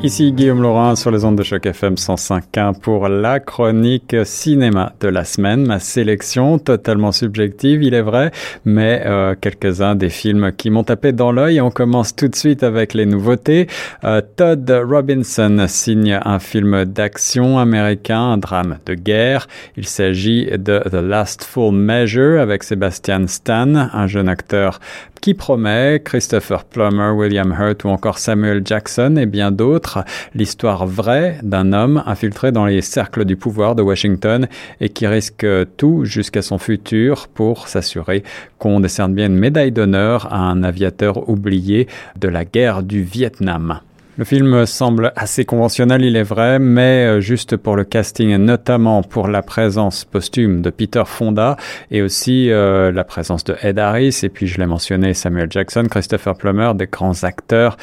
[0.00, 5.08] Ici Guillaume Laurent sur les ondes de choc FM 105.1 pour la chronique cinéma de
[5.08, 5.66] la semaine.
[5.66, 8.30] Ma sélection totalement subjective, il est vrai,
[8.64, 11.60] mais euh, quelques-uns des films qui m'ont tapé dans l'œil.
[11.60, 13.66] On commence tout de suite avec les nouveautés.
[14.04, 19.48] Euh, Todd Robinson signe un film d'action américain, un drame de guerre.
[19.76, 24.78] Il s'agit de The Last Full Measure avec Sebastian Stan, un jeune acteur
[25.20, 29.87] qui promet Christopher Plummer, William Hurt ou encore Samuel Jackson et bien d'autres,
[30.34, 34.48] l'histoire vraie d'un homme infiltré dans les cercles du pouvoir de Washington
[34.80, 35.46] et qui risque
[35.76, 38.22] tout jusqu'à son futur pour s'assurer
[38.58, 41.88] qu'on décerne bien une médaille d'honneur à un aviateur oublié
[42.18, 43.80] de la guerre du Vietnam.
[44.18, 49.28] Le film semble assez conventionnel, il est vrai, mais juste pour le casting, notamment pour
[49.28, 51.56] la présence posthume de Peter Fonda
[51.92, 55.84] et aussi euh, la présence de Ed Harris, et puis je l'ai mentionné, Samuel Jackson,
[55.88, 57.76] Christopher Plummer, des grands acteurs,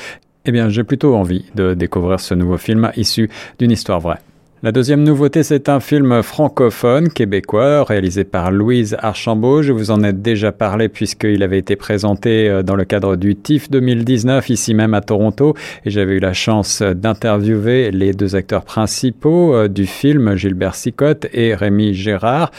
[0.46, 3.30] eh bien j'ai plutôt envie de découvrir ce nouveau film issu
[3.60, 4.20] d'une histoire vraie.
[4.66, 9.62] La deuxième nouveauté, c'est un film francophone québécois réalisé par Louise Archambault.
[9.62, 13.36] Je vous en ai déjà parlé puisqu'il avait été présenté euh, dans le cadre du
[13.36, 18.64] TIFF 2019 ici même à Toronto et j'avais eu la chance d'interviewer les deux acteurs
[18.64, 22.50] principaux euh, du film, Gilbert Sicotte et Rémi Gérard.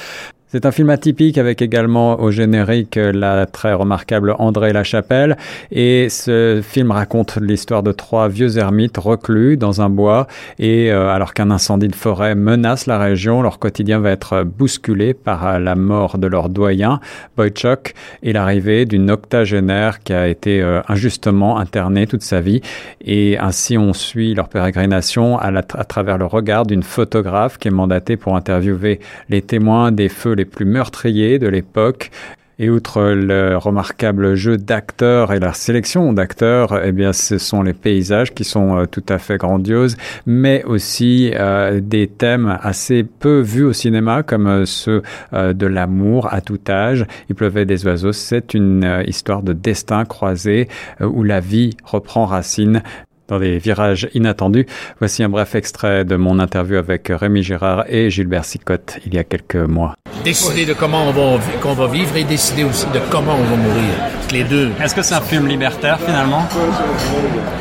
[0.56, 5.36] C'est un film atypique avec également au générique la très remarquable André Lachapelle.
[5.70, 10.26] Et ce film raconte l'histoire de trois vieux ermites reclus dans un bois.
[10.58, 15.12] Et euh, alors qu'un incendie de forêt menace la région, leur quotidien va être bousculé
[15.12, 17.00] par la mort de leur doyen
[17.36, 22.62] Boychuk et l'arrivée d'une octogénaire qui a été euh, injustement internée toute sa vie.
[23.04, 27.70] Et ainsi on suit leur pérégrination à, à travers le regard d'une photographe qui est
[27.70, 32.10] mandatée pour interviewer les témoins des feux les plus meurtriers de l'époque.
[32.58, 37.74] Et outre le remarquable jeu d'acteurs et la sélection d'acteurs, eh bien, ce sont les
[37.74, 43.40] paysages qui sont euh, tout à fait grandioses, mais aussi euh, des thèmes assez peu
[43.40, 45.02] vus au cinéma, comme euh, ceux
[45.32, 47.04] de l'amour à tout âge.
[47.28, 48.12] Il pleuvait des oiseaux.
[48.12, 50.68] C'est une histoire de destin croisé
[51.00, 52.82] où la vie reprend racine
[53.28, 54.66] dans des virages inattendus.
[54.98, 59.18] Voici un bref extrait de mon interview avec Rémi Girard et Gilbert Sicotte il y
[59.18, 59.94] a quelques mois.
[60.24, 63.56] Décider de comment on va, qu'on va vivre et décider aussi de comment on va
[63.56, 63.94] mourir.
[64.32, 64.70] Les deux.
[64.82, 66.44] Est-ce que c'est un film libertaire finalement?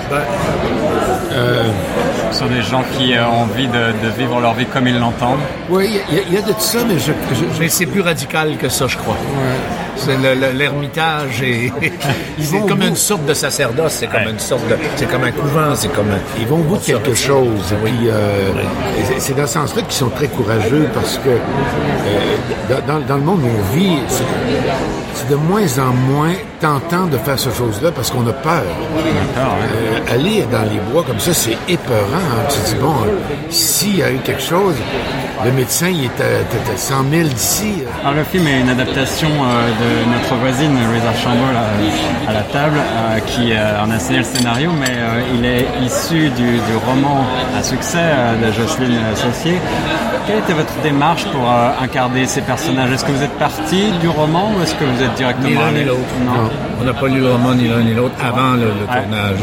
[0.10, 0.22] Ben,
[1.32, 1.64] euh,
[2.32, 5.40] Sur des gens qui ont envie de, vivre leur vie comme ils l'entendent
[5.70, 7.12] Oui, il y, a de tout ça, mais je,
[7.60, 9.18] mais c'est plus radical que ça, je crois.
[9.98, 10.18] C'est
[10.54, 11.72] l'ermitage et
[12.40, 15.76] c'est comme une sorte de sacerdoce, c'est comme une sorte de, c'est comme un couvent,
[15.76, 17.74] c'est comme ils vont au bout de quelque chose.
[17.84, 17.92] Oui.
[18.04, 18.52] Euh,
[19.18, 23.42] c'est dans ce sens-là qu'ils sont très courageux parce que euh, dans, dans, le monde
[23.44, 23.98] où on vit,
[25.14, 28.64] c'est de moins en moins tentant de faire cette chose-là parce qu'on a peur.
[29.38, 31.98] Euh, aller dans les bois comme ça, c'est épeurant.
[32.16, 32.48] Hein.
[32.50, 32.96] Tu te dis, bon,
[33.50, 34.76] s'il y a eu quelque chose,
[35.44, 37.84] le médecin, il est à, 100 000 d'ici.
[38.02, 41.54] Alors, le film est une adaptation euh, de notre voisine, Louise Archambault,
[42.28, 44.94] à la table, euh, qui en a signé le scénario, mais
[45.34, 47.26] il est issu du, roman
[47.58, 49.60] à succès de Jocelyne Saucier.
[50.28, 51.50] Quelle était votre démarche pour
[51.82, 52.92] incarner ces personnages?
[52.92, 55.72] Est-ce que vous êtes parti du roman ou est-ce que vous êtes directement ni l'un
[55.72, 56.00] ni l'autre.
[56.26, 56.50] Non.
[56.82, 59.38] On n'a pas lu le roman ni l'un ni l'autre avant le, tournage.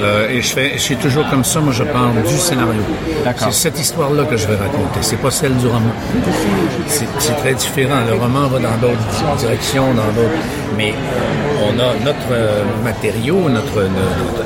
[0.00, 1.60] Euh, et je fais, je suis toujours comme ça.
[1.60, 2.82] Moi, je parle du scénario.
[3.36, 5.02] C'est cette histoire-là que je vais raconter.
[5.08, 5.94] C'est pas celle du roman.
[6.86, 8.00] C'est très différent.
[8.06, 10.42] Le roman va dans d'autres directions, dans d'autres.
[10.76, 10.92] Mais
[11.64, 13.88] on a notre euh, matériau, notre,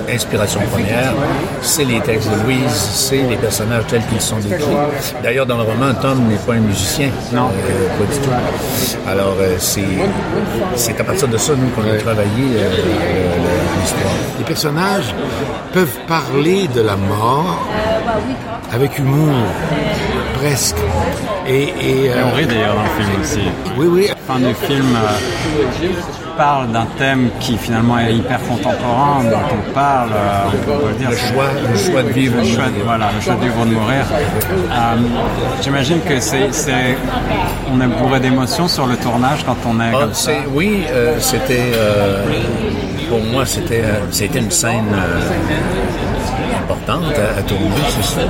[0.09, 1.15] inspiration première,
[1.63, 4.77] c'est les textes de Louise, c'est les personnages tels qu'ils sont décrits.
[5.23, 7.11] D'ailleurs, dans le roman, Tom n'est pas un musicien.
[7.33, 7.49] Non.
[7.49, 8.31] Euh, pas du tout.
[9.09, 9.83] Alors, c'est
[10.77, 12.69] c'est à partir de ça, nous, qu'on a travaillé euh,
[13.81, 14.15] l'histoire.
[14.39, 15.13] Les personnages
[15.73, 17.59] peuvent parler de la mort
[18.73, 19.35] avec humour,
[20.43, 20.77] presque.
[21.47, 23.49] Et, et, on rit d'ailleurs dans le film aussi.
[23.77, 24.11] Oui, oui.
[24.27, 25.89] Fin du film euh,
[26.37, 30.95] parle d'un thème qui finalement est hyper contemporain, dont on parle, euh, on peut le
[30.95, 31.11] dire.
[31.11, 32.37] Le choix, le choix de vivre.
[32.39, 34.05] Le choix de, voilà, le choix de vivre ou de mourir.
[35.63, 36.49] J'imagine que c'est,
[37.73, 40.33] on est bourré d'émotions sur le tournage quand on est ah, comme ça.
[40.55, 40.85] Oui,
[41.19, 41.73] c'était,
[43.09, 44.95] pour moi, c'était, c'était une scène
[46.63, 48.23] importante à, tourner, c'est ça.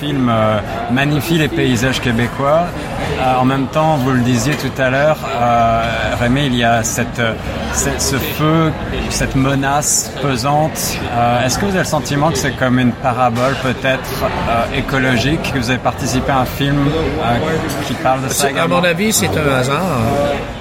[0.00, 0.58] Film euh,
[0.90, 2.66] magnifie les paysages québécois.
[3.18, 6.82] Euh, en même temps, vous le disiez tout à l'heure, euh, Rémi, il y a
[6.82, 7.20] cette,
[7.76, 8.72] ce feu,
[9.10, 10.98] cette menace pesante.
[11.44, 14.10] Est-ce que vous avez le sentiment que c'est comme une parabole peut-être
[14.74, 16.76] écologique, que vous avez participé à un film
[17.86, 19.82] qui parle de ça À mon avis, c'est un hasard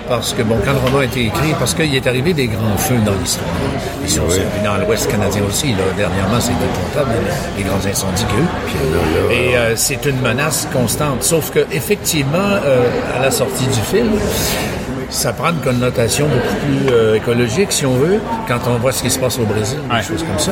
[0.08, 2.78] parce que, bon, quand le roman a été écrit, parce qu'il est arrivé des grands
[2.78, 3.50] feux dans l'histoire.
[4.04, 4.22] Ils sont
[4.64, 5.72] dans l'Ouest canadien aussi.
[5.72, 7.12] Là, dernièrement, c'est épouvantable,
[7.58, 9.34] les, les grands incendies qu'il y a eu.
[9.34, 11.24] Et euh, c'est une menace constante.
[11.24, 12.88] Sauf que, effectivement, euh,
[13.18, 14.12] à la sortie du film,
[15.10, 19.04] ça prend une connotation beaucoup plus euh, écologique, si on veut, quand on voit ce
[19.04, 20.52] qui se passe au Brésil, des choses comme ça.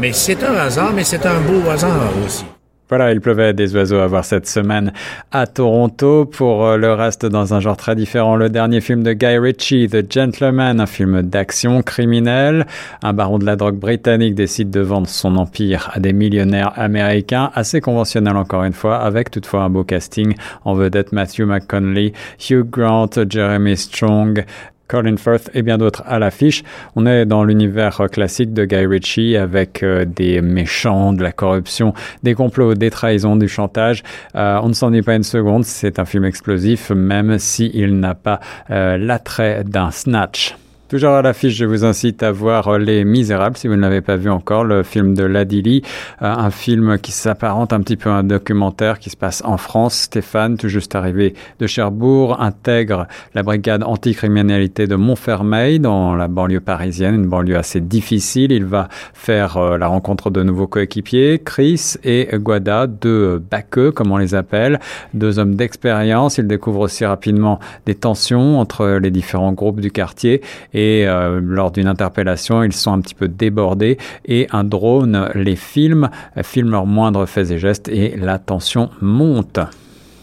[0.00, 2.44] Mais c'est un hasard, mais c'est un beau hasard aussi.
[2.90, 4.92] Voilà, il pleuvait des oiseaux à voir cette semaine
[5.30, 6.24] à Toronto.
[6.24, 9.88] Pour euh, le reste, dans un genre très différent, le dernier film de Guy Ritchie,
[9.88, 12.66] The Gentleman, un film d'action criminelle.
[13.04, 17.52] Un baron de la drogue britannique décide de vendre son empire à des millionnaires américains,
[17.54, 20.34] assez conventionnel encore une fois, avec toutefois un beau casting
[20.64, 22.12] en vedette Matthew McConaughey,
[22.50, 24.44] Hugh Grant, Jeremy Strong,
[24.90, 26.64] Colin Firth et bien d'autres à l'affiche.
[26.96, 31.94] On est dans l'univers classique de Guy Ritchie avec euh, des méchants, de la corruption,
[32.24, 34.02] des complots, des trahisons, du chantage.
[34.34, 38.16] Euh, on ne s'en dit pas une seconde, c'est un film explosif même s'il n'a
[38.16, 38.40] pas
[38.70, 40.56] euh, l'attrait d'un snatch.
[40.90, 44.16] Toujours à l'affiche, je vous incite à voir Les Misérables, si vous ne l'avez pas
[44.16, 45.82] vu encore, le film de Ladili,
[46.20, 49.56] euh, un film qui s'apparente un petit peu à un documentaire qui se passe en
[49.56, 49.94] France.
[49.94, 53.06] Stéphane, tout juste arrivé de Cherbourg, intègre
[53.36, 58.50] la brigade anticriminalité de Montfermeil dans la banlieue parisienne, une banlieue assez difficile.
[58.50, 64.10] Il va faire euh, la rencontre de nouveaux coéquipiers, Chris et Guada, deux baqueux, comme
[64.10, 64.80] on les appelle,
[65.14, 66.38] deux hommes d'expérience.
[66.38, 70.42] Il découvre aussi rapidement des tensions entre les différents groupes du quartier
[70.74, 75.56] et euh, lors d'une interpellation, ils sont un petit peu débordés et un drone les
[75.56, 76.10] filme,
[76.42, 79.60] filme leurs moindres faits et gestes et la tension monte.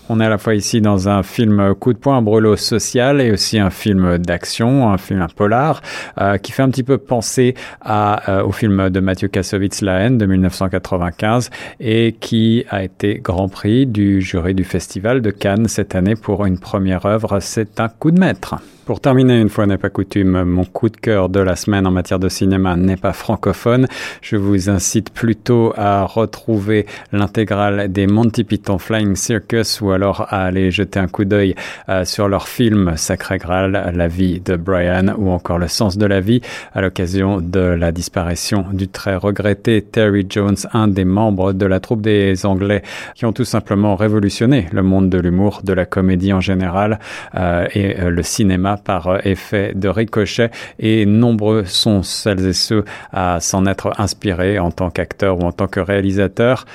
[0.10, 3.20] On est à la fois ici dans un film coup de poing, un brûlot social
[3.20, 5.82] et aussi un film d'action, un film polar,
[6.20, 7.56] euh, qui fait un petit peu penser
[7.90, 11.50] euh, au film de Mathieu Kassovitz, La haine de 1995
[11.82, 16.46] et qui a été Grand Prix du jury du Festival de Cannes cette année pour
[16.46, 17.40] une première œuvre.
[17.42, 18.56] C'est un coup de maître.
[18.88, 21.92] Pour terminer, une fois n'est pas coutume, mon coup de cœur de la semaine en
[21.92, 23.86] matière de cinéma n'est pas francophone.
[24.22, 30.46] Je vous incite plutôt à retrouver l'intégrale des Monty Python Flying Circus ou alors à
[30.46, 31.56] aller jeter un coup d'œil
[31.90, 36.06] euh, sur leur film Sacré Graal, La vie de Brian ou encore Le sens de
[36.06, 36.42] la vie
[36.74, 41.80] à l'occasion de la disparition du très regretté Terry Jones, un des membres de la
[41.80, 42.84] troupe des Anglais
[43.16, 47.00] qui ont tout simplement révolutionné le monde de l'humour, de la comédie en général
[47.36, 52.54] euh, et euh, le cinéma par euh, effet de ricochet et nombreux sont celles et
[52.54, 56.66] ceux à s'en être inspirés en tant qu'acteur ou en tant que réalisateur.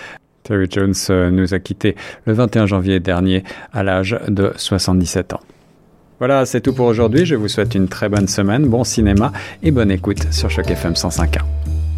[0.42, 1.96] Terry Jones euh, nous a quittés
[2.26, 5.40] le 21 janvier dernier à l'âge de 77 ans.
[6.18, 7.26] Voilà, c'est tout pour aujourd'hui.
[7.26, 10.92] Je vous souhaite une très bonne semaine, bon cinéma et bonne écoute sur Choc FM
[10.92, 11.91] 105.1.